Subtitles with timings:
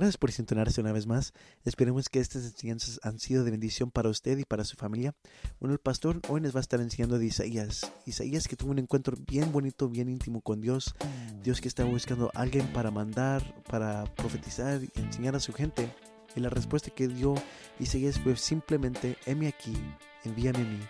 [0.00, 1.34] Gracias por sintonarse una vez más.
[1.62, 5.14] Esperemos que estas enseñanzas han sido de bendición para usted y para su familia.
[5.60, 7.92] Bueno, el pastor hoy nos va a estar enseñando de Isaías.
[8.06, 10.94] Isaías que tuvo un encuentro bien bonito, bien íntimo con Dios.
[11.42, 15.92] Dios que estaba buscando a alguien para mandar, para profetizar y enseñar a su gente.
[16.34, 17.34] Y la respuesta que dio
[17.78, 19.76] Isaías fue simplemente, heme aquí,
[20.24, 20.80] envíame a mí.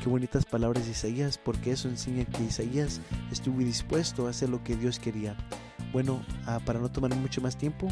[0.00, 3.00] Qué bonitas palabras de Isaías, porque eso enseña que Isaías
[3.32, 5.36] estuvo dispuesto a hacer lo que Dios quería.
[5.92, 7.88] Bueno, ah, para no tomar mucho más tiempo,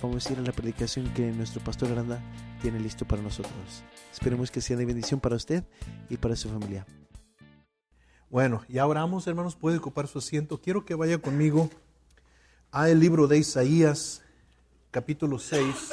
[0.00, 2.20] vamos a ir a la predicación que nuestro pastor Aranda
[2.62, 3.82] tiene listo para nosotros.
[4.12, 5.64] Esperemos que sea de bendición para usted
[6.08, 6.86] y para su familia.
[8.30, 10.60] Bueno, ya oramos, hermanos, puede ocupar su asiento.
[10.60, 11.70] Quiero que vaya conmigo
[12.70, 14.22] a el libro de Isaías,
[14.90, 15.92] capítulo 6.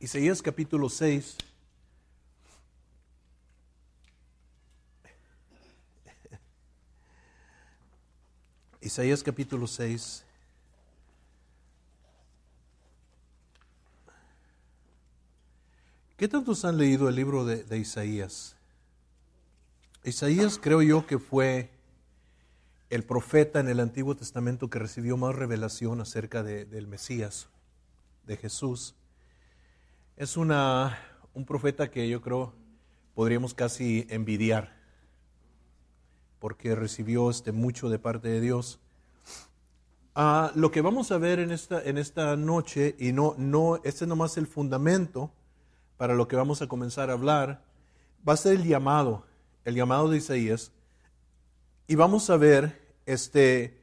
[0.00, 1.36] Isaías capítulo 6.
[8.80, 10.24] Isaías capítulo 6.
[16.22, 18.54] ¿Qué tantos han leído el libro de, Isaías?
[20.04, 21.68] Isaías creo yo que fue
[22.90, 27.48] el profeta en el Antiguo Testamento que recibió más revelación acerca del Mesías,
[28.24, 28.94] de Jesús.
[30.16, 30.96] Es una,
[31.34, 32.54] un profeta que yo creo
[33.16, 34.76] podríamos casi envidiar,
[36.38, 38.78] porque recibió este mucho de parte de Dios.
[40.14, 44.04] Ah, lo que vamos a ver en esta, en esta noche, y no, no, este
[44.04, 45.32] es nomás el fundamento,
[46.02, 47.62] para lo que vamos a comenzar a hablar,
[48.28, 49.22] va a ser el llamado,
[49.64, 50.72] el llamado de Isaías.
[51.86, 53.80] Y vamos a ver este,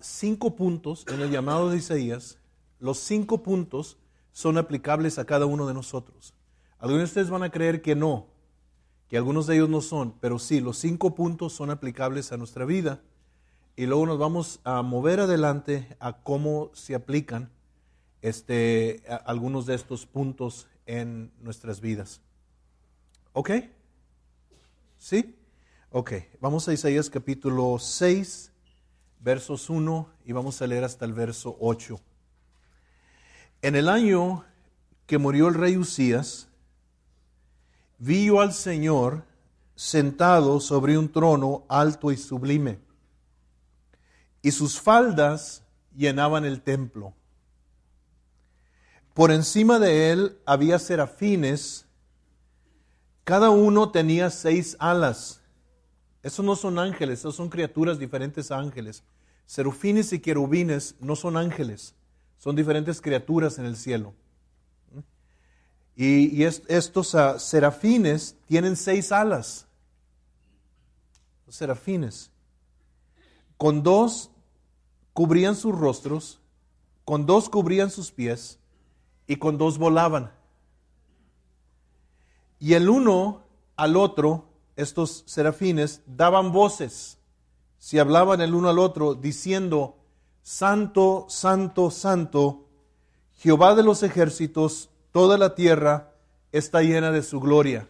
[0.00, 2.38] cinco puntos en el llamado de Isaías.
[2.80, 3.98] Los cinco puntos
[4.32, 6.32] son aplicables a cada uno de nosotros.
[6.78, 8.28] Algunos de ustedes van a creer que no,
[9.06, 12.64] que algunos de ellos no son, pero sí, los cinco puntos son aplicables a nuestra
[12.64, 13.02] vida.
[13.76, 17.50] Y luego nos vamos a mover adelante a cómo se aplican
[18.22, 22.20] este, algunos de estos puntos en nuestras vidas.
[23.34, 23.50] ¿Ok?
[24.98, 25.36] ¿Sí?
[25.90, 28.50] Ok, vamos a Isaías capítulo 6,
[29.20, 32.00] versos 1 y vamos a leer hasta el verso 8.
[33.62, 34.44] En el año
[35.06, 36.48] que murió el rey Usías,
[37.98, 39.24] vi yo al Señor
[39.76, 42.78] sentado sobre un trono alto y sublime,
[44.40, 45.62] y sus faldas
[45.94, 47.14] llenaban el templo.
[49.18, 51.86] Por encima de él había serafines,
[53.24, 55.40] cada uno tenía seis alas.
[56.22, 59.02] Esos no son ángeles, esos son criaturas diferentes a ángeles.
[59.44, 61.96] Serufines y querubines no son ángeles,
[62.38, 64.14] son diferentes criaturas en el cielo.
[65.96, 69.66] Y, estos ah, serafines tienen seis alas.
[71.48, 72.30] serafines.
[73.56, 74.30] Con dos
[75.12, 76.38] cubrían sus rostros,
[77.04, 78.60] con dos cubrían sus pies
[79.28, 80.32] y con dos volaban.
[82.58, 83.44] Y el uno
[83.76, 87.18] al otro, estos serafines, daban voces,
[87.78, 89.98] si hablaban el uno al otro, diciendo,
[90.42, 92.66] Santo, Santo, Santo,
[93.36, 96.14] Jehová de los ejércitos, toda la tierra
[96.50, 97.88] está llena de su gloria.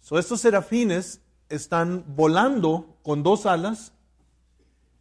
[0.00, 3.92] So, estos serafines están volando con dos alas,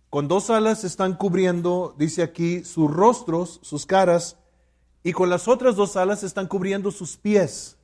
[0.09, 4.38] con dos alas están cubriendo, dice aquí, sus rostros, sus caras,
[5.05, 7.77] y con las otras dos alas están cubriendo sus pies.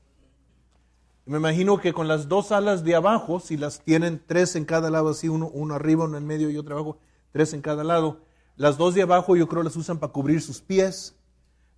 [1.27, 4.89] Me imagino que con las dos alas de abajo, si las tienen tres en cada
[4.89, 6.97] lado, así uno, uno arriba, uno en medio y otro abajo,
[7.31, 8.21] tres en cada lado,
[8.55, 11.13] las dos de abajo yo creo las usan para cubrir sus pies,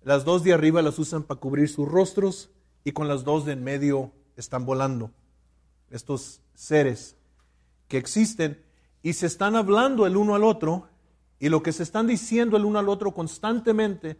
[0.02, 2.48] las dos de arriba las usan para cubrir sus rostros
[2.82, 5.10] y con las dos de en medio están volando
[5.90, 7.16] estos seres
[7.88, 8.64] que existen
[9.02, 10.88] y se están hablando el uno al otro
[11.38, 14.16] y lo que se están diciendo el uno al otro constantemente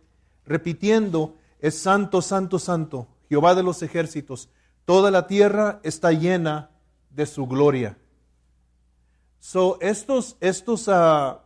[0.47, 4.49] repitiendo, es santo, santo, santo, Jehová de los ejércitos.
[4.85, 6.71] Toda la tierra está llena
[7.11, 7.97] de su gloria.
[9.41, 11.39] So, estos, estos, uh,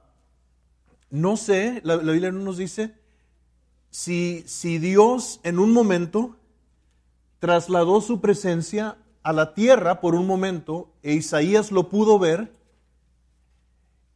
[1.10, 2.94] no sé, la, Biblia no nos dice
[3.90, 6.36] si, si Dios en un momento
[7.38, 12.52] trasladó su presencia a la tierra por un momento, e Isaías lo pudo ver,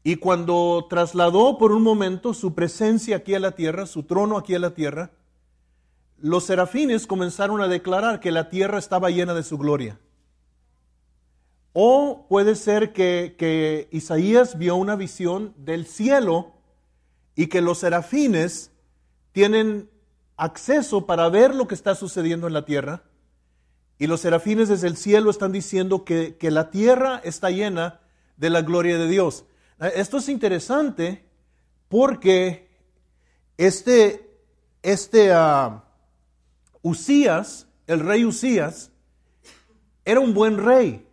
[0.04, 4.54] y cuando trasladó por un momento su presencia aquí a la tierra, su trono aquí
[4.54, 5.10] a la tierra,
[6.18, 9.98] los serafines comenzaron a declarar que la tierra estaba llena de su gloria.
[11.72, 16.52] O puede ser que, Isaías vio una visión del cielo
[17.34, 18.70] y que los serafines
[19.30, 19.88] tienen
[20.36, 23.04] acceso para ver lo que está sucediendo en la tierra.
[23.98, 28.00] Y los serafines desde el cielo están diciendo que, que la tierra está llena
[28.36, 29.44] de la gloria de Dios.
[29.88, 31.24] Esto es interesante
[31.88, 32.70] porque
[33.56, 34.38] este,
[34.80, 35.80] este uh,
[36.82, 38.92] Usías, el rey Usías,
[40.04, 41.06] era un buen rey.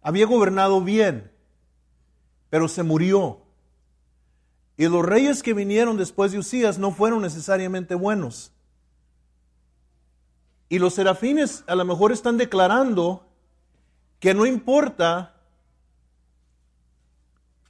[0.00, 1.32] Había gobernado bien,
[2.50, 3.42] pero se murió.
[4.76, 8.52] Y los reyes que vinieron después de Usías no fueron necesariamente buenos.
[10.68, 13.26] Y los serafines a lo mejor están declarando
[14.20, 15.35] que no importa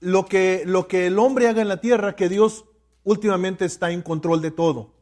[0.00, 2.64] lo que, lo que el hombre haga en la tierra, que Dios
[3.04, 4.92] últimamente está en control de todo.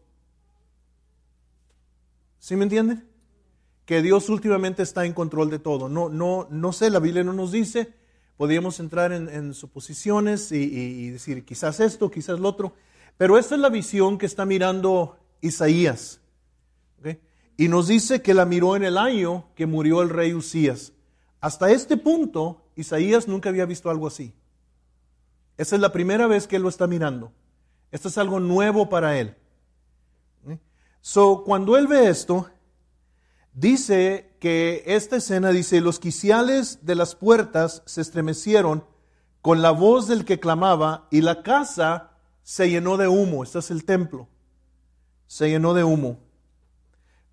[2.38, 3.08] ¿Sí me entienden?
[3.86, 5.88] Que Dios últimamente está en control de todo.
[5.88, 7.94] No, no, no sé, la Biblia no nos dice.
[8.36, 12.74] Podríamos entrar en, suposiciones y, decir quizás esto, quizás lo otro.
[13.16, 16.20] Pero esta es la visión que está mirando Isaías.
[17.56, 20.92] Y nos dice que la miró en el año que murió el rey Usías.
[21.40, 24.34] Hasta este punto, Isaías nunca había visto algo así.
[25.56, 27.32] Esa es la primera vez que él lo está mirando.
[27.92, 29.36] Esto es algo nuevo para él.
[31.00, 32.48] So, cuando él ve esto,
[33.52, 38.84] dice que esta escena dice, los quiciales de las puertas se estremecieron
[39.42, 42.12] con la voz del que clamaba y la casa
[42.42, 43.44] se llenó de humo.
[43.44, 44.28] Este es el templo.
[45.26, 46.20] Se llenó de humo.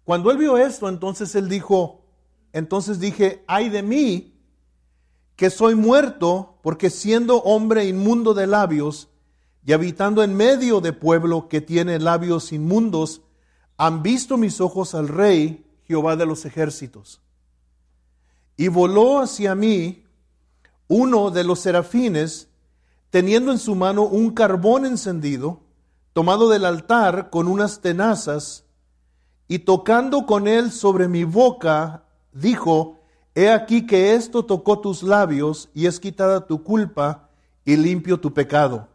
[0.03, 2.03] Cuando él vio esto, entonces él dijo,
[2.51, 4.31] entonces dije, ay de mí,
[5.41, 9.09] que soy muerto, porque siendo hombre inmundo de labios
[9.65, 13.21] y habitando en medio de pueblo que tiene labios inmundos,
[13.75, 17.21] han visto mis ojos al rey, Jehová de los ejércitos.
[18.55, 20.03] Y voló hacia mí
[20.88, 22.47] uno de los serafines,
[23.09, 25.61] teniendo en su mano un carbón encendido,
[26.13, 28.65] tomado del altar con unas tenazas,
[29.47, 33.00] y tocando con él sobre mi boca, dijo,
[33.33, 37.30] He aquí que esto tocó tus labios y es quitada tu culpa
[37.63, 38.89] y limpio tu pecado.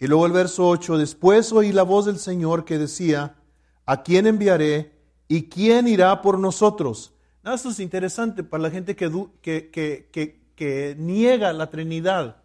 [0.00, 3.36] Y luego el verso 8, después oí la voz del Señor que decía,
[3.84, 4.92] ¿a quién enviaré
[5.28, 7.12] y quién irá por nosotros?
[7.44, 9.10] esto es interesante para la gente que,
[9.42, 12.36] que, que, que, niega la Trinidad,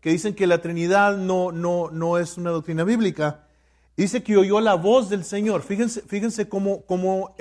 [0.00, 3.48] que dicen que la Trinidad no, no, no es una doctrina bíblica.
[3.96, 5.62] Dice que oyó la voz del Señor.
[5.62, 7.34] Fíjense, fíjense cómo, cómo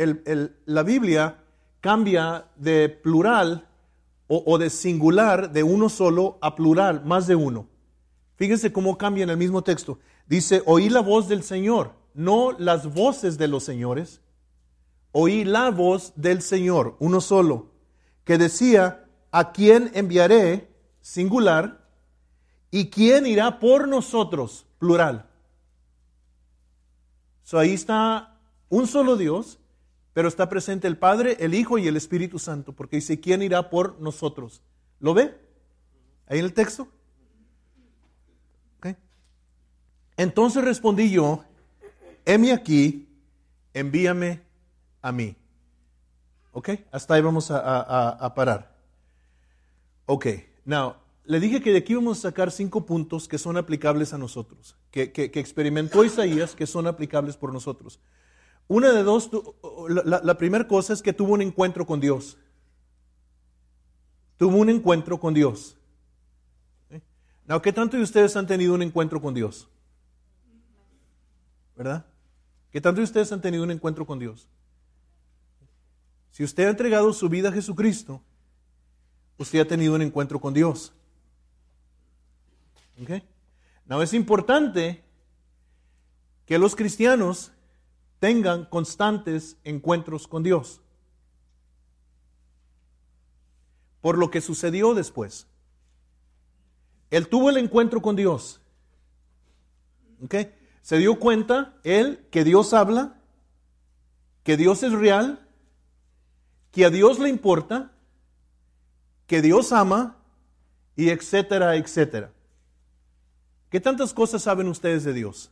[0.65, 1.37] la Biblia
[1.85, 3.67] cambia de plural
[4.25, 7.67] o, de singular, de uno solo, a plural, más de uno.
[8.37, 9.99] Fíjense cómo cambia en el mismo texto.
[10.25, 14.19] Dice, oí la voz del Señor, no las voces de los señores.
[15.11, 17.67] Oí la voz del Señor, uno solo,
[18.23, 20.67] que decía, ¿a quién enviaré?
[21.01, 21.87] Singular.
[22.71, 24.65] ¿Y quién irá por nosotros?
[24.79, 25.29] Plural.
[27.43, 28.39] So, ahí está
[28.69, 29.59] un solo Dios,
[30.15, 33.69] pero está presente el Padre, el Hijo y el Espíritu Santo, porque dice, ¿quién irá
[33.69, 34.61] por nosotros?
[35.01, 35.35] ¿Lo ve?
[36.27, 36.87] Ahí en el texto.
[40.15, 41.43] Entonces respondí yo,
[42.23, 43.09] heme aquí,
[43.73, 44.41] envíame
[45.01, 45.35] a mí.
[46.53, 46.69] ¿Ok?
[46.93, 48.73] Hasta ahí vamos a, parar.
[50.05, 50.27] Ok,
[50.63, 50.95] now,
[51.25, 54.77] le dije que de aquí vamos a sacar cinco puntos que son aplicables a nosotros,
[54.91, 57.99] que, experimentó Isaías, que son aplicables por nosotros.
[58.67, 59.29] Una de dos,
[59.89, 62.37] la, primera cosa es que tuvo un encuentro con Dios.
[64.37, 65.77] Tuvo un encuentro con Dios.
[66.89, 67.01] ¿Eh?
[67.61, 69.69] ¿Qué tanto de ustedes han tenido un encuentro con Dios?
[71.75, 72.05] ¿Verdad?
[72.71, 74.47] ¿Qué tanto de ustedes han tenido un encuentro con Dios?
[76.31, 78.21] Si usted ha entregado su vida a Jesucristo,
[79.37, 80.91] usted ha tenido un encuentro con Dios.
[83.01, 83.23] Okay.
[83.85, 85.03] No es importante
[86.45, 87.51] que los cristianos
[88.25, 90.81] tengan constantes encuentros con Dios.
[94.01, 95.45] Por lo que sucedió después.
[97.11, 98.61] Él tuvo el encuentro con Dios.
[100.23, 100.51] ¿Okay?
[100.81, 103.21] Se dio cuenta, él, que Dios habla,
[104.43, 105.47] que Dios es real,
[106.71, 107.91] que a Dios le importa,
[109.27, 110.17] que Dios ama,
[110.95, 112.31] y etcétera, etcétera.
[113.69, 115.51] ¿Qué tantas cosas saben ustedes de Dios?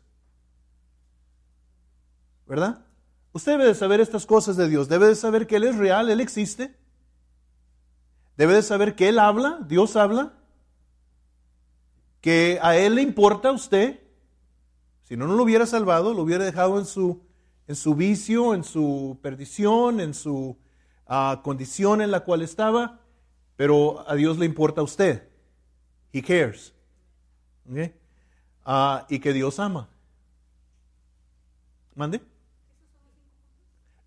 [2.54, 2.86] ¿Verdad?
[3.32, 4.88] Usted debe de saber estas cosas de Dios.
[4.88, 6.78] Debe de saber que Él es real, Él existe.
[8.38, 10.34] Debe de saber que Él habla, Dios habla.
[12.22, 14.02] Que a Él le importa a usted.
[15.02, 17.24] Si no, no lo hubiera salvado, lo hubiera dejado en su,
[17.68, 20.56] en su vicio, en su perdición, en su
[21.08, 23.00] ah, condición en la cual estaba.
[23.56, 25.28] Pero a Dios le importa a usted.
[26.12, 26.72] He cares.
[27.68, 27.96] ¿Okay?
[28.64, 29.90] Ah, y que Dios ama.
[31.96, 32.22] ¿Mande?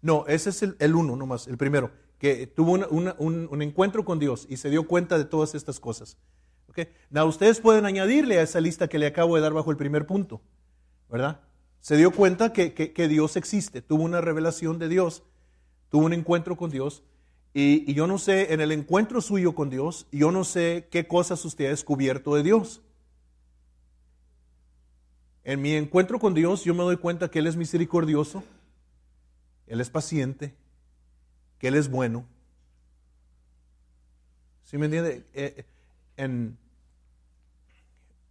[0.07, 4.57] No, ese es el, uno nomás, el primero, que tuvo un, encuentro con Dios y
[4.57, 6.17] se dio cuenta de todas estas cosas.
[6.69, 6.87] ¿Okay?
[7.11, 10.07] Now, ustedes pueden añadirle a esa lista que le acabo de dar bajo el primer
[10.07, 10.41] punto.
[11.11, 11.41] ¿verdad?
[11.81, 15.25] Se dio cuenta que, que, Dios existe, tuvo una revelación de Dios,
[15.89, 17.03] tuvo un encuentro con Dios.
[17.53, 21.09] Y, y, yo no sé, en el encuentro suyo con Dios, yo no sé qué
[21.09, 22.81] cosas usted ha descubierto de Dios.
[25.43, 28.45] En mi encuentro con Dios yo me doy cuenta que Él es misericordioso,
[29.67, 30.55] Él es paciente,
[31.59, 32.27] que Él es bueno.
[34.65, 35.25] ¿Sí me entiende?
[35.33, 35.65] Eh,
[36.17, 36.59] en,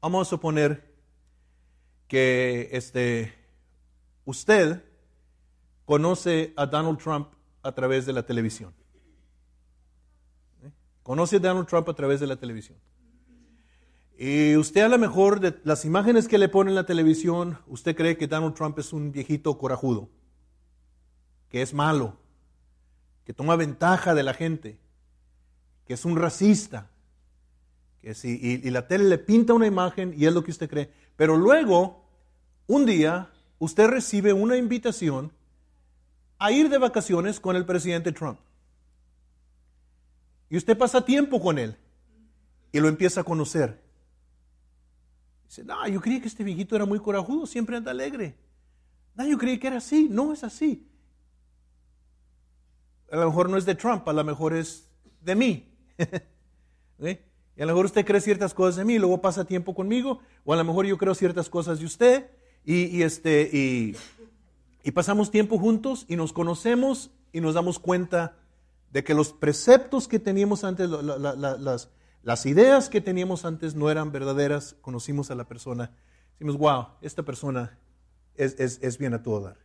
[0.02, 0.94] vamos a suponer
[2.08, 3.34] que este,
[4.26, 4.84] usted
[5.86, 7.30] conoce a Donald Trump
[7.64, 8.74] a través de la televisión.
[11.04, 12.78] Conoce a Donald Trump a través de la televisión.
[14.18, 17.96] Y usted a lo mejor de las imágenes que le pone en la televisión, usted
[17.96, 20.10] cree que Donald Trump es un viejito corajudo,
[21.50, 22.18] que es malo,
[23.26, 24.78] que toma ventaja de la gente,
[25.88, 26.90] que es un racista,
[28.02, 30.92] que y la tele le pinta una imagen y es lo que usted cree.
[31.16, 32.06] Pero luego,
[32.68, 35.32] un día, usted recibe una invitación
[36.38, 38.40] a ir de vacaciones con el presidente Trump.
[40.50, 41.76] Y usted pasa tiempo con él
[42.72, 43.82] y lo empieza a conocer.
[45.48, 48.36] Dice, no, yo creí que este viejito era muy corajudo, siempre anda alegre.
[49.16, 50.88] No, yo creí que era así, no es así.
[53.16, 54.90] A lo mejor no es de Trump, a lo mejor es
[55.22, 55.72] de mí.
[57.58, 60.20] Y a lo mejor usted cree ciertas cosas de mí, y luego pasa tiempo conmigo,
[60.44, 62.30] o a lo mejor yo creo ciertas cosas de usted,
[62.66, 63.50] y, este,
[64.84, 68.38] y, pasamos tiempo juntos y nos conocemos y nos damos cuenta
[68.92, 74.76] de que los preceptos que teníamos antes, las, ideas que teníamos antes no eran verdaderas,
[74.82, 75.92] conocimos a la persona,
[76.34, 77.78] decimos, wow, esta persona
[78.36, 79.65] es, bien a todo dar.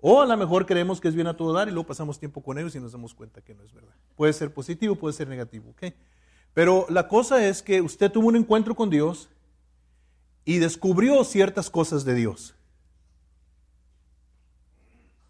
[0.00, 2.42] O a lo mejor creemos que es bien a todo dar y luego pasamos tiempo
[2.42, 3.94] con ellos y nos damos cuenta que no es verdad.
[4.16, 5.92] Puede ser positivo, puede ser negativo, ¿ok?
[6.54, 9.28] Pero la cosa es que usted tuvo un encuentro con Dios
[10.44, 12.54] y descubrió ciertas cosas de Dios.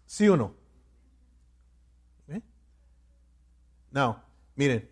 [0.05, 0.55] ¿Sí o no?
[2.27, 2.41] ¿Eh?
[3.91, 4.23] No,
[4.55, 4.89] miren,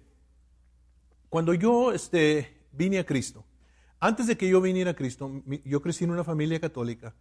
[1.30, 3.46] cuando yo este, vine a Cristo,
[4.00, 7.14] antes de que yo viniera a Cristo, yo crecí en una familia católica,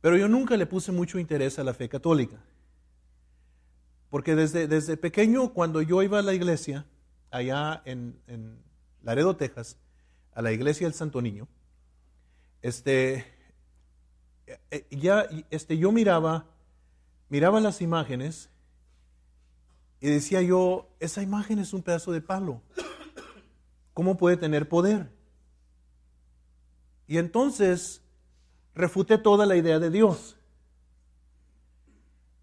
[0.00, 2.36] pero yo nunca le puse mucho interés a la fe católica.
[4.10, 6.86] Porque desde, desde pequeño, cuando yo iba a la iglesia,
[7.30, 8.16] allá en,
[9.02, 9.76] Laredo, Texas,
[10.34, 11.48] a la iglesia del Santo Niño,
[12.62, 13.26] este,
[14.70, 16.46] eh, ya este, yo miraba,
[17.28, 18.50] miraba las imágenes
[20.00, 22.62] y decía yo, esa imagen es un pedazo de palo.
[23.94, 25.10] ¿Cómo puede tener poder?
[27.08, 28.02] Y entonces
[28.78, 30.36] refuté toda la idea de Dios.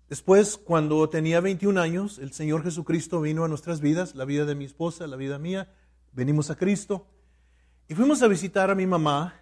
[0.10, 4.54] Después, cuando tenía 21 años, el Señor Jesucristo vino a nuestras vidas, la vida de
[4.54, 5.74] mi esposa, la vida mía,
[6.12, 7.08] venimos a Cristo
[7.88, 9.34] y fuimos a visitar a mi mamá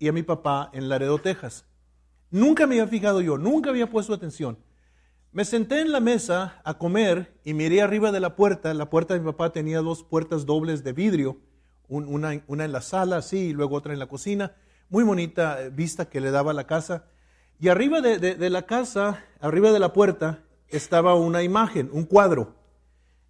[0.00, 1.64] y a mi papá en Laredo, Texas.
[2.30, 4.58] Nunca me había fijado yo, nunca había puesto atención.
[5.32, 8.74] Me senté en la mesa a comer y miré arriba de la puerta.
[8.74, 11.38] La puerta de mi papá tenía dos puertas dobles de vidrio,
[11.86, 14.56] una, en la sala, así, y luego otra en la cocina.
[14.90, 17.04] Muy bonita eh, vista que le daba la casa.
[17.60, 22.56] Y arriba de, la casa, arriba de la puerta, estaba una imagen, un cuadro.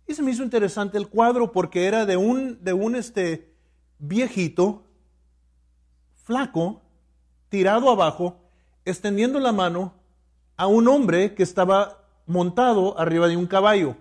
[0.06, 3.52] Y se me hizo interesante el cuadro porque era de un, de un este,
[3.98, 4.84] viejito,
[6.14, 6.80] flaco,
[7.50, 8.40] tirado abajo,
[8.86, 9.92] extendiendo la mano
[10.56, 13.96] a un hombre que estaba montado arriba de un caballo.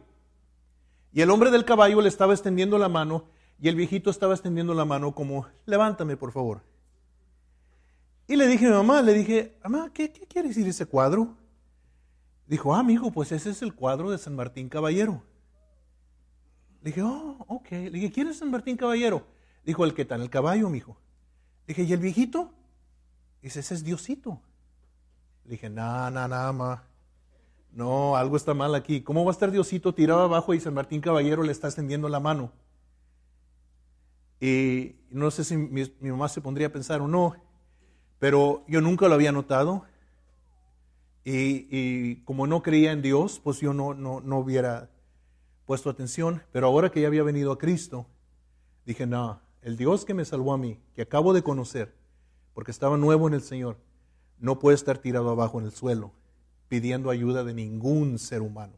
[1.12, 3.26] Y el hombre del caballo le estaba extendiendo la mano
[3.60, 6.62] y el viejito estaba extendiendo la mano como, levántame por favor.
[8.30, 11.36] Y le dije a mi mamá, le dije, mamá, ¿qué, quiere decir ese cuadro?
[12.46, 15.24] Dijo, ah, amigo, pues ese es el cuadro de San Martín Caballero.
[16.84, 17.72] Le dije, oh, ok.
[17.72, 19.26] Le dije, ¿quién es San Martín Caballero?
[19.66, 20.96] Dijo, el que está el caballo, mijo.
[21.66, 22.54] Dije, ¿y el viejito?
[23.42, 24.40] Dice, ese es Diosito.
[25.46, 26.82] Le dije, no, no, nada más.
[27.72, 29.02] No, algo está mal aquí.
[29.02, 32.20] ¿Cómo va a estar Diosito tirado abajo y San Martín Caballero le está extendiendo la
[32.20, 32.52] mano?
[34.40, 37.36] Y no sé si mi, mamá se pondría a pensar o no,
[38.20, 39.86] pero yo nunca lo había notado.
[41.26, 44.90] Y, como no creía en Dios, pues yo no, no, no hubiera
[45.66, 46.44] puesto atención.
[46.52, 48.08] Pero ahora que ya había venido a Cristo,
[48.86, 51.94] dije, no, el Dios que me salvó a mí, que acabo de conocer,
[52.54, 53.78] porque estaba nuevo en el Señor,
[54.40, 56.14] no puede estar tirado abajo en el suelo
[56.70, 58.74] pidiendo ayuda de ningún ser humano.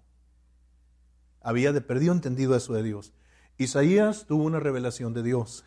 [1.41, 3.13] Había de perdido entendido eso de Dios.
[3.57, 5.65] Isaías tuvo una revelación de Dios,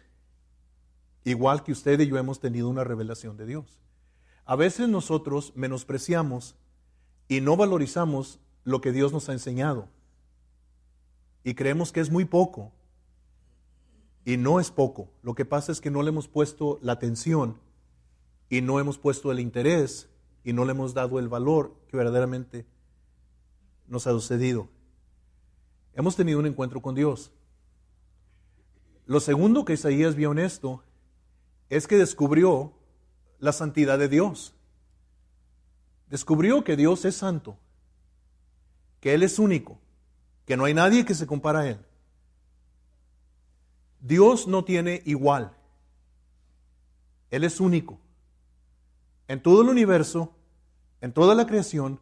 [1.25, 3.81] igual que usted y yo hemos tenido una revelación de Dios.
[4.45, 6.55] A veces nosotros menospreciamos
[7.29, 9.89] y no valorizamos lo que Dios nos ha enseñado
[11.45, 12.73] y creemos que es muy poco.
[14.25, 15.11] Y no es poco.
[15.23, 17.61] Lo que pasa es que no le hemos puesto la atención
[18.49, 20.09] y no hemos puesto el interés
[20.43, 22.67] y no le hemos dado el valor que verdaderamente
[23.87, 24.69] nos ha sucedido.
[25.93, 27.31] Hemos tenido un encuentro con Dios.
[29.05, 30.83] Lo segundo que Isaías vio en esto
[31.71, 32.73] es que descubrió
[33.39, 34.55] la santidad de Dios.
[36.09, 37.57] Descubrió que Dios es santo,
[39.01, 39.79] que Él es único,
[40.47, 41.79] que no hay nadie que se compara a Él.
[44.01, 45.57] Dios no tiene igual.
[47.31, 47.99] Él es único.
[49.27, 50.33] En todo el universo,
[51.01, 51.99] en toda la creación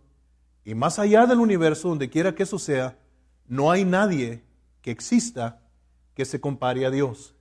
[0.65, 2.99] y más allá del universo, donde quiera que eso sea,
[3.47, 4.43] no hay nadie
[4.81, 5.61] que exista
[6.15, 7.35] que se compare a Dios.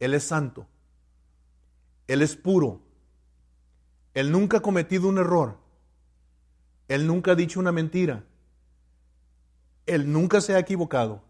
[0.00, 0.66] Él es santo.
[2.06, 2.80] Él es puro.
[4.14, 5.58] Él nunca ha cometido un error.
[6.88, 8.24] Él nunca ha dicho una mentira.
[9.86, 11.22] Él nunca se ha equivocado.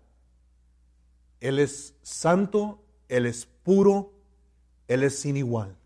[1.41, 4.13] Él es santo, Él es puro,
[4.89, 5.77] Él es sin igual.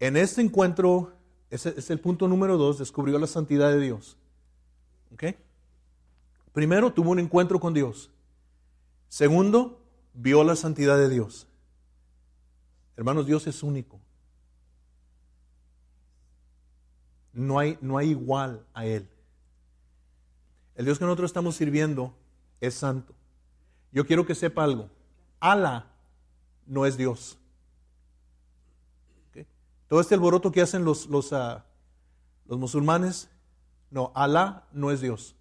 [0.00, 1.12] En este encuentro,
[1.50, 4.16] ese es el punto número dos, descubrió la santidad de Dios.
[6.52, 8.10] Primero, tuvo un encuentro con Dios.
[9.08, 9.80] Segundo,
[10.12, 11.46] vio la santidad de Dios.
[12.96, 14.00] Hermanos, Dios es único.
[17.32, 19.08] No hay, no hay igual a Él.
[20.74, 22.14] El Dios que nosotros estamos sirviendo
[22.60, 23.14] es santo.
[23.90, 24.88] Yo quiero que sepa algo.
[25.40, 25.86] Alá
[26.66, 27.38] no es Dios.
[29.88, 31.66] Todo este alboroto que hacen los, los, ah,
[32.46, 33.28] los musulmanes,
[33.90, 35.36] no, Alá no es Dios.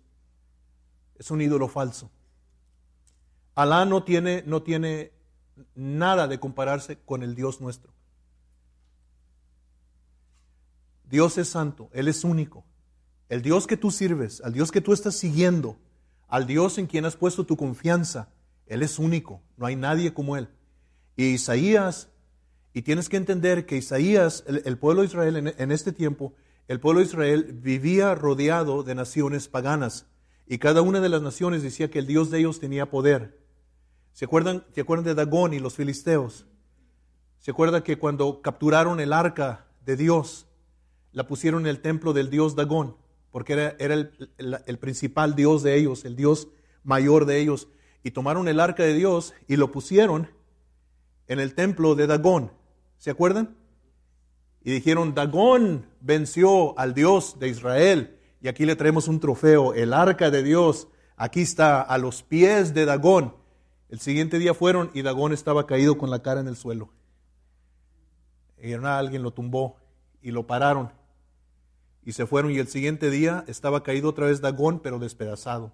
[1.18, 2.10] Es un ídolo falso.
[3.56, 5.14] Alá no tiene, no tiene
[5.76, 7.92] nada de compararse con el Dios nuestro.
[11.10, 12.66] Dios es santo, Él es único.
[13.28, 15.78] El Dios que tú sirves, al Dios que tú estás siguiendo,
[16.28, 18.30] al Dios en quien has puesto tu confianza,
[18.66, 20.50] Él es único, no hay nadie como Él.
[21.18, 22.10] Y Isaías,
[22.74, 26.34] y tienes que entender que Isaías, el, pueblo de Israel en, en este tiempo,
[26.70, 30.06] el pueblo de Israel vivía rodeado de naciones paganas,
[30.48, 33.41] y cada una de las naciones decía que el Dios de ellos tenía poder.
[34.14, 36.46] ¿Se acuerdan, ¿Se acuerdan de Dagón y los filisteos?
[37.40, 40.48] ¿Se acuerdan que cuando capturaron el arca de Dios,
[41.12, 42.98] la pusieron en el templo del dios Dagón?
[43.32, 46.50] Porque era, el, el, principal dios de ellos, el dios
[46.84, 47.68] mayor de ellos.
[48.04, 50.30] Y tomaron el arca de Dios y lo pusieron
[51.28, 52.52] en el templo de Dagón.
[52.98, 53.56] ¿Se acuerdan?
[54.64, 58.20] Y dijeron, Dagón venció al Dios de Israel.
[58.42, 60.88] Y aquí le traemos un trofeo, el arca de Dios.
[61.16, 63.41] Aquí está, a los pies de Dagón.
[63.92, 66.90] El siguiente día fueron y Dagón estaba caído con la cara en el suelo.
[68.58, 69.76] Y alguien lo tumbó
[70.22, 70.94] y lo pararon.
[72.06, 75.74] Y se fueron y el siguiente día estaba caído otra vez Dagón, pero despedazado.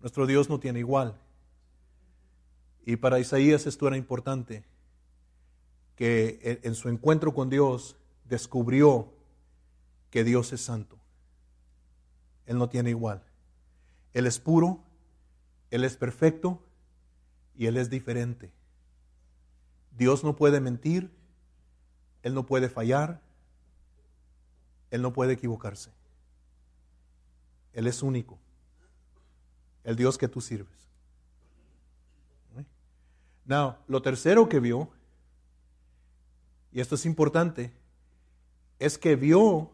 [0.00, 1.18] Nuestro Dios no tiene igual.
[2.84, 4.64] Y para Isaías esto era importante,
[5.96, 9.14] que en su encuentro con Dios descubrió
[10.10, 10.98] que Dios es santo.
[12.44, 13.22] Él no tiene igual.
[14.12, 14.84] Él es puro,
[15.74, 16.62] él es perfecto
[17.56, 18.52] y Él es diferente.
[19.96, 21.10] Dios no puede mentir,
[22.22, 23.20] Él no puede fallar,
[24.92, 25.90] Él no puede equivocarse.
[27.72, 28.38] Él es único,
[29.82, 30.88] el Dios que tú sirves.
[33.44, 34.88] Now, lo tercero que vio,
[36.70, 37.72] y esto es importante,
[38.78, 39.72] es que vio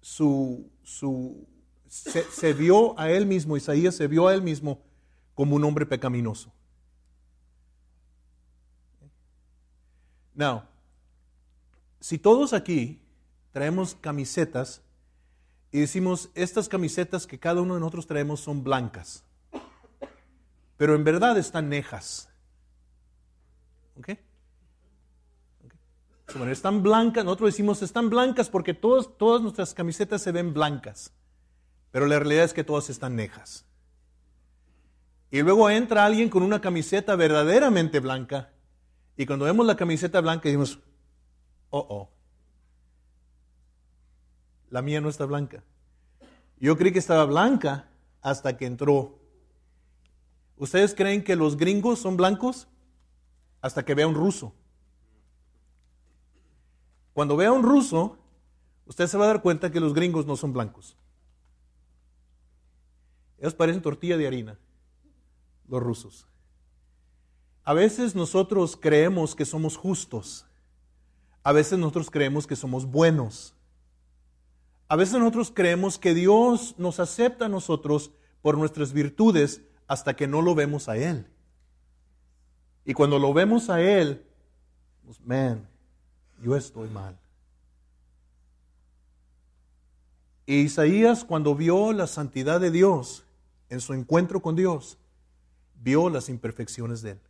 [0.00, 1.44] su, su
[1.88, 4.80] se, se, vio a él mismo, Isaías se vio a él mismo
[5.34, 6.52] como un hombre pecaminoso.
[10.34, 10.62] Now,
[12.00, 13.00] si todos aquí
[13.52, 14.82] traemos camisetas
[15.70, 19.24] y decimos, estas camisetas que cada uno de nosotros traemos son blancas,
[20.76, 22.28] pero en verdad están nejas.
[23.98, 24.10] ¿Ok?
[26.34, 31.12] Bueno, están blancas, nosotros decimos están blancas porque todas, nuestras camisetas se ven blancas,
[31.90, 33.66] pero la realidad es que todas están nejas.
[35.32, 38.52] Y luego entra alguien con una camiseta verdaderamente blanca.
[39.16, 40.78] Y cuando vemos la camiseta blanca decimos,
[41.70, 42.10] oh, oh,
[44.68, 45.64] la mía no está blanca.
[46.60, 47.88] Yo creí que estaba blanca
[48.20, 49.18] hasta que entró.
[50.58, 52.68] ¿Ustedes creen que los gringos son blancos?
[53.62, 54.52] Hasta que vea un ruso.
[57.14, 58.18] Cuando vea un ruso,
[58.84, 60.94] usted se va a dar cuenta que los gringos no son blancos.
[63.38, 64.58] Ellos parecen tortilla de harina
[65.68, 66.26] los rusos.
[67.64, 70.46] A veces nosotros creemos que somos justos.
[71.42, 73.54] A veces nosotros creemos que somos buenos.
[74.88, 78.10] A veces nosotros creemos que Dios nos acepta a nosotros
[78.42, 81.26] por nuestras virtudes hasta que no lo vemos a Él.
[82.84, 84.26] Y cuando lo vemos a Él,
[85.04, 85.68] Pues, man,
[86.42, 87.18] yo estoy mal.
[90.46, 93.24] Y Isaías cuando vio la santidad de Dios
[93.68, 94.98] en su encuentro con Dios,
[95.82, 97.20] vio las imperfecciones de él.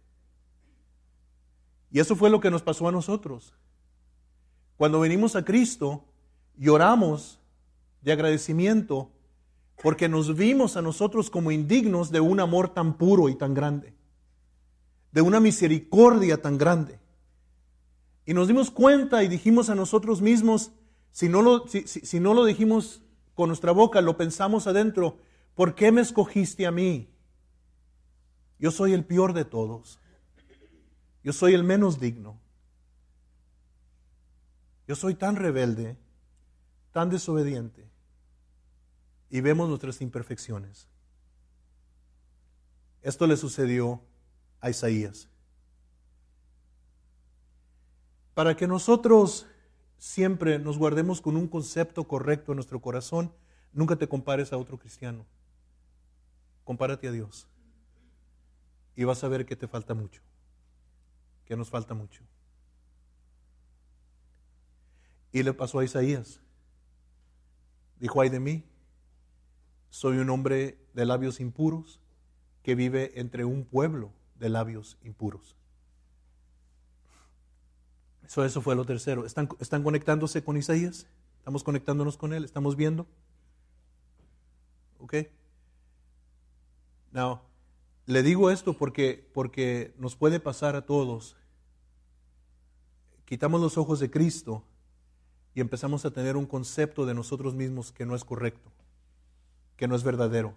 [1.90, 3.54] Y eso fue lo que nos pasó a nosotros.
[4.76, 6.04] Cuando venimos a Cristo,
[6.56, 7.38] lloramos
[8.00, 9.10] de agradecimiento
[9.82, 13.94] porque nos vimos a nosotros como indignos de un amor tan puro y tan grande,
[15.10, 17.00] de una misericordia tan grande.
[18.24, 20.72] Y nos dimos cuenta y dijimos a nosotros mismos,
[21.10, 23.02] si no lo, si, no lo dijimos
[23.34, 25.18] con nuestra boca, lo pensamos adentro,
[25.54, 27.11] ¿por qué me escogiste a mí?
[28.62, 29.98] Yo soy el peor de todos.
[31.24, 32.38] Yo soy el menos digno.
[34.86, 35.96] Yo soy tan rebelde,
[36.92, 37.90] tan desobediente.
[39.30, 40.86] Y vemos nuestras imperfecciones.
[43.02, 44.00] Esto le sucedió
[44.60, 45.28] a Isaías.
[48.32, 49.48] Para que nosotros
[49.98, 53.34] siempre nos guardemos con un concepto correcto en nuestro corazón,
[53.72, 55.26] nunca te compares a otro cristiano.
[56.62, 57.48] Compárate a Dios.
[58.94, 60.22] Y vas a ver que te falta mucho,
[61.44, 62.22] que nos falta mucho.
[65.32, 66.40] Y le pasó a Isaías.
[67.98, 68.64] Dijo, ay de mí,
[69.88, 72.00] soy un hombre de labios impuros
[72.62, 75.56] que vive entre un pueblo de labios impuros.
[78.24, 79.24] Eso, eso fue lo tercero.
[79.26, 81.06] ¿Están, ¿Están conectándose con Isaías?
[81.38, 82.44] ¿Estamos conectándonos con él?
[82.44, 83.06] ¿Estamos viendo?
[84.98, 85.14] ¿Ok?
[87.10, 87.40] Now,
[88.06, 91.36] le digo esto porque, porque nos puede pasar a todos.
[93.24, 94.64] Quitamos los ojos de Cristo
[95.54, 98.70] y empezamos a tener un concepto de nosotros mismos que no es correcto,
[99.76, 100.54] que no es verdadero.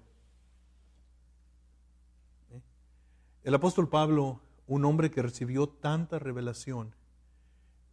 [3.44, 6.96] El apóstol Pablo, un hombre que recibió tanta revelación,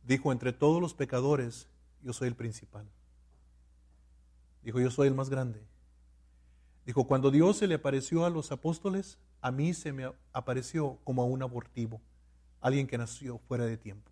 [0.03, 1.69] dijo, entre todos los pecadores,
[2.03, 2.89] yo soy el principal.
[4.63, 5.61] Dijo, yo soy el más grande.
[6.87, 11.23] Dijo, cuando Dios se le apareció a los apóstoles, a mí se me apareció como
[11.23, 12.01] a un abortivo,
[12.61, 14.11] alguien que nació fuera de tiempo.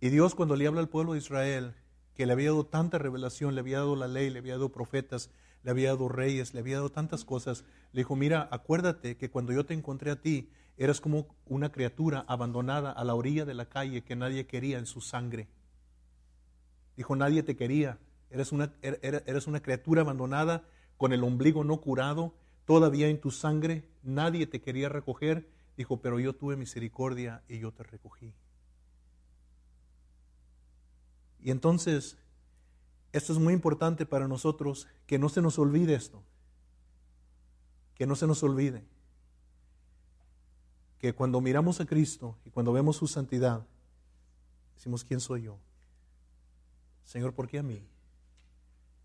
[0.00, 1.74] Y Dios cuando le habla al pueblo de Israel,
[2.14, 5.30] que le había dado tanta revelación, le había dado la ley, le había dado profetas,
[5.62, 9.52] le había dado reyes, le había dado tantas cosas, le dijo, mira, acuérdate que cuando
[9.52, 13.70] yo te encontré a ti, eras como una criatura abandonada a la orilla de la
[13.70, 15.48] calle que nadie quería en su sangre.
[16.96, 20.64] Dijo, nadie te quería, eres una, er, er, eres una criatura abandonada
[20.98, 25.48] con el ombligo no curado, todavía en tu sangre, nadie te quería recoger.
[25.76, 28.32] Dijo, pero yo tuve misericordia y yo te recogí.
[31.40, 32.16] Y entonces,
[33.12, 36.22] esto es muy importante para nosotros, que no se nos olvide esto,
[37.94, 38.84] que no se nos olvide
[41.04, 43.66] que cuando miramos a Cristo y cuando vemos su santidad,
[44.74, 45.58] decimos, ¿quién soy yo?
[47.04, 47.86] Señor, ¿por qué a mí?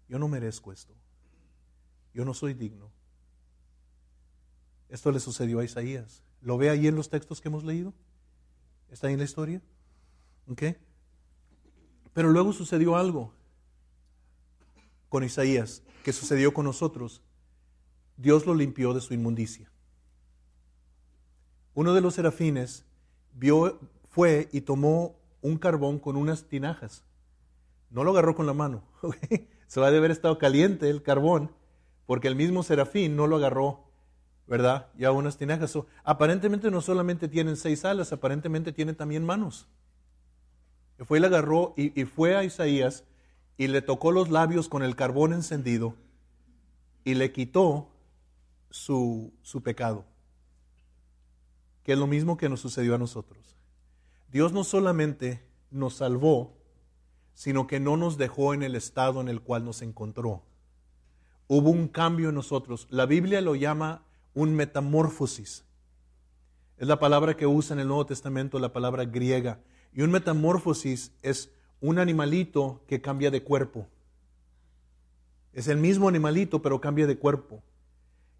[0.07, 0.93] Yo no merezco esto.
[2.13, 2.89] Yo no soy digno.
[4.89, 6.23] Esto le sucedió a Isaías.
[6.41, 7.93] ¿Lo ve ahí en los textos que hemos leído?
[8.89, 9.61] ¿Está ahí en la historia?
[10.47, 10.63] ¿Ok?
[12.13, 13.33] Pero luego sucedió algo
[15.09, 17.21] con Isaías, que sucedió con nosotros.
[18.17, 19.71] Dios lo limpió de su inmundicia.
[21.73, 22.85] Uno de los serafines
[23.33, 27.03] vio, fue y tomó un carbón con unas tinajas.
[27.89, 28.83] No lo agarró con la mano.
[29.67, 31.51] Se va a haber estado caliente el carbón,
[32.05, 33.88] porque el mismo serafín no lo agarró,
[34.49, 34.87] ¿verdad?
[34.97, 35.77] Ya unas tinajas.
[36.03, 39.67] aparentemente no solamente tienen seis alas, aparentemente tienen también manos.
[41.05, 43.05] Fue y le agarró y, fue a Isaías
[43.57, 45.95] y le tocó los labios con el carbón encendido
[47.05, 47.89] y le quitó
[48.71, 50.03] su, su pecado,
[51.83, 53.55] que es lo mismo que nos sucedió a nosotros.
[54.31, 56.57] Dios no solamente nos salvó,
[57.33, 60.43] sino que no nos dejó en el estado en el cual nos encontró.
[61.47, 62.87] Hubo un cambio en nosotros.
[62.89, 65.65] La Biblia lo llama un metamorfosis.
[66.77, 69.59] Es la palabra que usa en el Nuevo Testamento, la palabra griega.
[69.91, 73.87] Y un metamorfosis es un animalito que cambia de cuerpo.
[75.53, 77.61] Es el mismo animalito, pero cambia de cuerpo.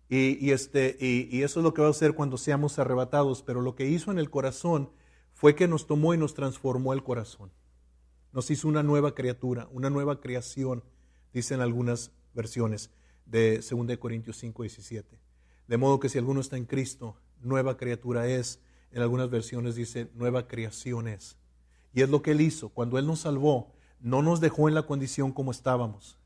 [0.08, 3.44] Y, este, y, eso es lo que va a hacer cuando seamos arrebatados.
[3.44, 4.90] Pero lo que hizo en el corazón
[5.34, 7.52] fue que nos tomó y nos transformó el corazón.
[8.32, 10.84] Nos hizo una nueva criatura, una nueva creación,
[11.34, 12.90] dicen algunas versiones
[13.26, 15.29] de 2 Corintios 5, 17.
[15.70, 18.60] De modo que si alguno está en Cristo, nueva criatura es.
[18.92, 21.38] En algunas versiones dice nueva creación es.
[21.94, 22.70] Y es lo que Él hizo.
[22.70, 26.18] Cuando Él nos salvó, no nos dejó en la condición como estábamos.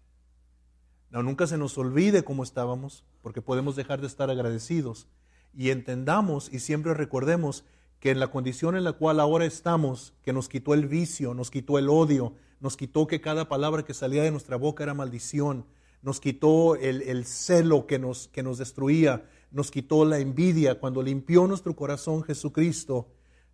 [1.09, 5.07] No, nunca se nos olvide cómo estábamos, porque podemos dejar de estar agradecidos.
[5.53, 7.65] Y entendamos y siempre recordemos
[7.99, 11.51] que en la condición en la cual ahora estamos, que nos quitó el vicio, nos
[11.51, 15.65] quitó el odio, nos quitó que cada palabra que salía de nuestra boca era maldición,
[16.03, 21.47] nos quitó el, celo que nos, que nos destruía, nos quitó la envidia, cuando limpió
[21.47, 23.07] nuestro corazón Jesucristo,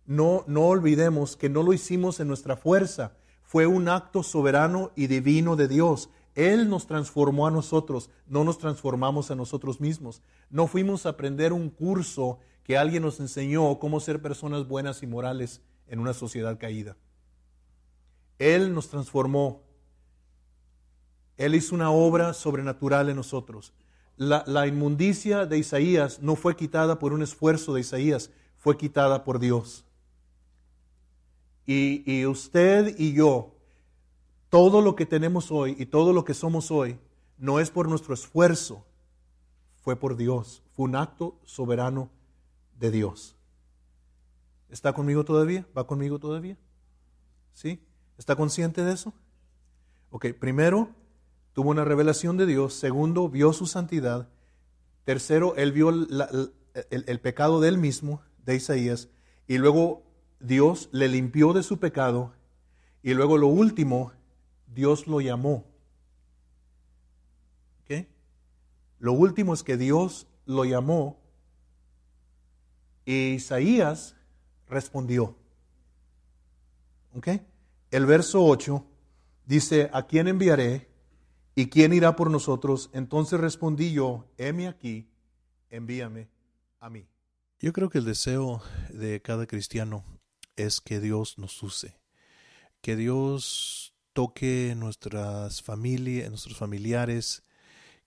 [0.04, 5.06] no, no olvidemos que no lo hicimos en nuestra fuerza, fue un acto soberano y
[5.06, 6.10] divino de Dios.
[6.34, 10.22] Él nos transformó a nosotros, no nos transformamos a nosotros mismos.
[10.50, 15.06] No fuimos a aprender un curso que alguien nos enseñó cómo ser personas buenas y
[15.06, 16.96] morales en una sociedad caída.
[18.38, 19.62] Él nos transformó.
[21.40, 23.72] Él hizo una obra sobrenatural en nosotros.
[24.18, 29.38] La, inmundicia de Isaías no fue quitada por un esfuerzo de Isaías, fue quitada por
[29.38, 29.86] Dios.
[31.64, 33.54] Y, y usted y yo,
[34.50, 36.98] todo lo que tenemos hoy y todo lo que somos hoy,
[37.38, 38.84] no es por nuestro esfuerzo,
[39.80, 40.62] fue por Dios.
[40.76, 42.10] Fue un acto soberano
[42.78, 43.34] de Dios.
[44.68, 45.66] ¿Está conmigo todavía?
[45.74, 46.58] ¿Va conmigo todavía?
[47.54, 47.80] ¿Sí?
[48.18, 49.14] ¿Está consciente de eso?
[50.10, 50.90] Ok, primero,
[51.52, 52.74] tuvo una revelación de Dios.
[52.74, 54.28] Segundo, vio su santidad.
[55.04, 59.08] Tercero, él vio el, pecado de él mismo, de Isaías.
[59.46, 60.02] Y luego
[60.40, 62.32] Dios le limpió de su pecado.
[63.02, 64.12] Y luego lo último,
[64.66, 65.64] Dios lo llamó.
[69.00, 71.18] Lo último es que Dios lo llamó
[73.06, 74.14] y Isaías
[74.68, 75.34] respondió.
[77.90, 78.84] El verso 8
[79.46, 80.89] dice, ¿a quién enviaré?
[81.60, 82.88] ¿Y quién irá por nosotros?
[82.94, 85.10] Entonces respondí yo, heme aquí,
[85.68, 86.30] envíame
[86.78, 87.06] a mí.
[87.58, 90.02] Yo creo que el deseo de cada cristiano
[90.56, 91.98] es que Dios nos use,
[92.80, 97.42] que Dios toque nuestras familias, nuestros familiares,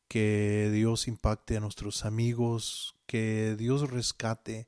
[0.07, 4.67] que Dios impacte a nuestros amigos, que Dios rescate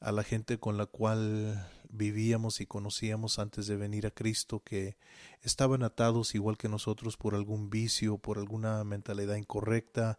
[0.00, 4.96] a la gente con la cual vivíamos y conocíamos antes de venir a Cristo, que
[5.42, 10.18] estaban atados igual que nosotros por algún vicio, por alguna mentalidad incorrecta,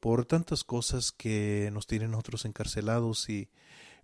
[0.00, 3.28] por tantas cosas que nos tienen nosotros encarcelados.
[3.30, 3.48] Y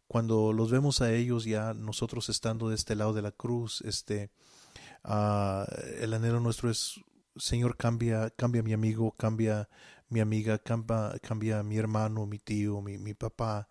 [0.09, 4.31] cuando los vemos a ellos ya nosotros estando de este lado de la cruz, este,
[5.05, 5.65] uh,
[6.01, 7.01] el anhelo nuestro es,
[7.37, 9.69] Señor, cambia, cambia mi amigo, cambia
[10.09, 13.69] mi amiga, cambia, cambia mi hermano, mi tío, mi, mi papá,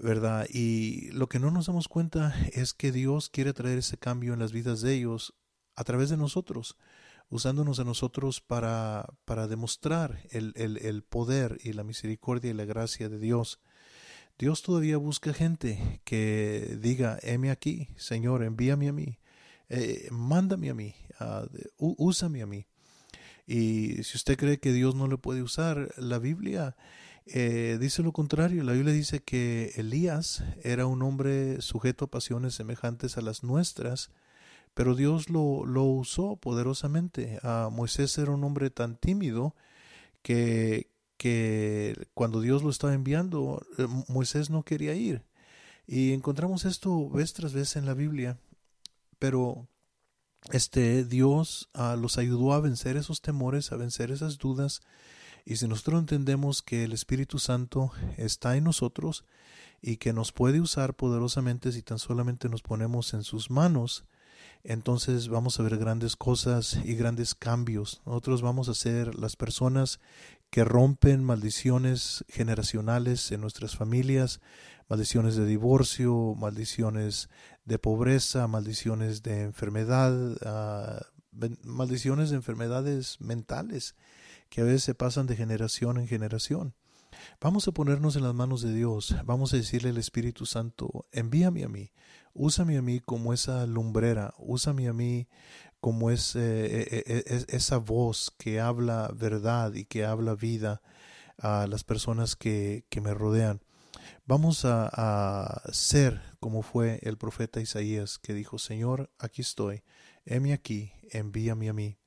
[0.00, 0.46] ¿verdad?
[0.48, 4.38] Y lo que no nos damos cuenta es que Dios quiere traer ese cambio en
[4.38, 5.34] las vidas de ellos
[5.74, 6.76] a través de nosotros,
[7.30, 12.64] usándonos a nosotros para, para demostrar el, el, el poder y la misericordia y la
[12.64, 13.60] gracia de Dios.
[14.38, 19.18] Dios todavía busca gente que diga, heme aquí, Señor, envíame a mí,
[19.68, 20.94] eh, mándame a mí,
[21.78, 22.66] uh, úsame a mí.
[23.46, 26.76] Y si usted cree que Dios no le puede usar, la Biblia
[27.30, 32.54] eh, dice lo contrario, la Biblia dice que Elías era un hombre sujeto a pasiones
[32.54, 34.10] semejantes a las nuestras,
[34.74, 37.38] pero Dios lo, lo usó poderosamente.
[37.42, 39.54] A Moisés era un hombre tan tímido
[40.22, 45.24] que, que cuando Dios lo estaba enviando, eh, Moisés no quería ir.
[45.86, 48.38] Y encontramos esto vez tras vez en la Biblia,
[49.18, 49.68] pero
[50.52, 54.82] este Dios ah, los ayudó a vencer esos temores, a vencer esas dudas
[55.44, 59.24] y si nosotros entendemos que el Espíritu Santo está en nosotros
[59.80, 64.04] y que nos puede usar poderosamente si tan solamente nos ponemos en sus manos,
[64.64, 68.02] entonces vamos a ver grandes cosas y grandes cambios.
[68.04, 70.00] Nosotros vamos a ser las personas
[70.50, 74.40] que rompen maldiciones generacionales en nuestras familias,
[74.88, 77.28] maldiciones de divorcio, maldiciones
[77.64, 81.06] de pobreza, maldiciones de enfermedad, ah,
[81.62, 83.94] maldiciones de enfermedades mentales
[84.48, 86.74] que a veces se pasan de generación en generación.
[87.40, 91.64] Vamos a ponernos en las manos de Dios, vamos a decirle al Espíritu Santo, envíame
[91.64, 91.92] a mí,
[92.32, 95.28] úsame a mí como esa lumbrera, úsame a mí
[95.80, 100.82] como ese, e, e, e, esa voz que habla verdad y que habla vida
[101.38, 103.60] a las personas que, que me rodean.
[104.26, 109.82] Vamos a, a, ser como fue el profeta Isaías que dijo, Señor, aquí estoy,
[110.24, 111.98] heme aquí, envíame a mí.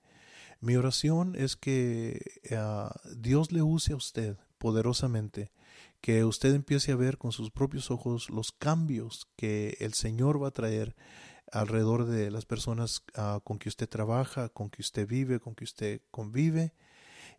[0.62, 2.21] Mi oración es que
[2.56, 5.52] ah, Dios le use a usted poderosamente,
[6.02, 10.50] que usted empiece a ver con sus propios ojos los cambios que el Señor va
[10.50, 10.95] a traer
[11.52, 15.63] alrededor de las personas ah, con que usted trabaja, con que usted vive, con que
[15.63, 16.76] usted convive,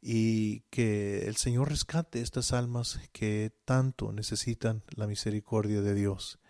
[0.01, 6.41] y que el Señor rescate estas almas que tanto necesitan la misericordia de Dios.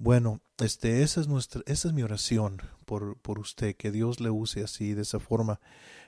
[0.00, 4.30] Bueno, este, esa es nuestra, esa es mi oración por, por usted, que Dios le
[4.30, 5.60] use así, de esa forma.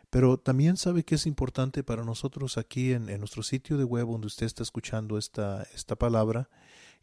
[0.08, 4.28] Pero también sabe que es importante para nosotros aquí en, nuestro sitio de web donde
[4.28, 6.48] usted está escuchando esta, esta palabra,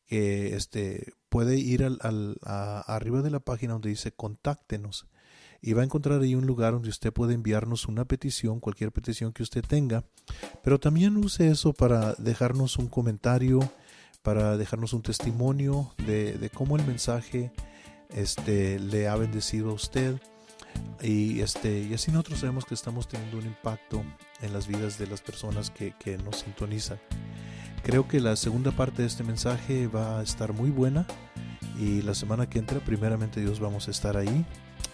[0.08, 5.06] que este, puede ir al, al a, arriba de la página donde dice contáctenos
[5.62, 9.32] y va a encontrar ahí un lugar donde usted puede enviarnos una petición, cualquier petición
[9.32, 10.06] que usted tenga,
[10.63, 13.60] pero también use eso para dejarnos un comentario,
[14.30, 17.52] para dejarnos un testimonio de, cómo el mensaje
[18.13, 20.22] este, le ha bendecido a usted.
[21.02, 24.04] Y, este, y así nosotros sabemos que estamos teniendo un impacto
[24.44, 27.00] en las vidas de las personas que, que nos sintonizan.
[27.82, 31.08] Creo que la segunda parte de este mensaje va a estar muy buena
[31.80, 34.46] y la semana que entra, primeramente Dios, vamos a estar ahí.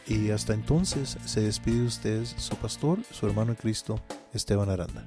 [0.07, 3.99] Y hasta entonces se despide de ustedes su pastor, su hermano en Cristo,
[4.31, 5.03] Esteban Aranda.